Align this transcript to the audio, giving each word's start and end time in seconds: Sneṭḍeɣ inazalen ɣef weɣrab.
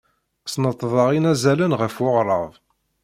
Sneṭḍeɣ 0.45 1.09
inazalen 1.17 1.73
ɣef 1.79 1.95
weɣrab. 2.01 2.51